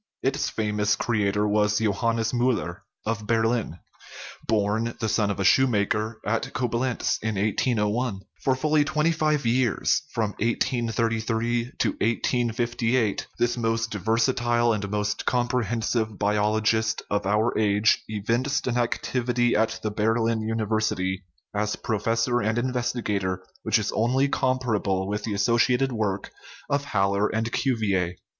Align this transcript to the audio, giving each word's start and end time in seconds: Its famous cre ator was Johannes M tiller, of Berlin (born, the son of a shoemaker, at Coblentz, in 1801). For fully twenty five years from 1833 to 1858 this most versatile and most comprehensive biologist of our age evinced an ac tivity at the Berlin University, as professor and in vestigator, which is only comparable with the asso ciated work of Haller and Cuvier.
Its 0.23 0.49
famous 0.49 0.95
cre 0.95 1.17
ator 1.27 1.47
was 1.47 1.77
Johannes 1.77 2.33
M 2.33 2.39
tiller, 2.39 2.77
of 3.05 3.27
Berlin 3.27 3.77
(born, 4.47 4.95
the 4.99 5.07
son 5.07 5.29
of 5.29 5.39
a 5.39 5.43
shoemaker, 5.43 6.19
at 6.25 6.51
Coblentz, 6.53 7.19
in 7.21 7.35
1801). 7.35 8.21
For 8.43 8.55
fully 8.55 8.83
twenty 8.83 9.11
five 9.11 9.45
years 9.45 10.01
from 10.11 10.31
1833 10.39 11.73
to 11.77 11.89
1858 11.89 13.27
this 13.37 13.55
most 13.55 13.93
versatile 13.93 14.73
and 14.73 14.89
most 14.89 15.27
comprehensive 15.27 16.17
biologist 16.17 17.03
of 17.11 17.27
our 17.27 17.55
age 17.55 18.01
evinced 18.07 18.65
an 18.65 18.79
ac 18.79 18.97
tivity 19.03 19.53
at 19.55 19.79
the 19.83 19.91
Berlin 19.91 20.41
University, 20.41 21.21
as 21.53 21.75
professor 21.75 22.41
and 22.41 22.57
in 22.57 22.73
vestigator, 22.73 23.43
which 23.61 23.77
is 23.77 23.91
only 23.91 24.27
comparable 24.27 25.07
with 25.07 25.25
the 25.25 25.35
asso 25.35 25.59
ciated 25.59 25.91
work 25.91 26.31
of 26.71 26.85
Haller 26.85 27.27
and 27.27 27.51
Cuvier. 27.51 28.15